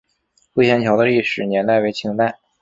[0.55, 2.39] 会仙桥的历史年代为清代。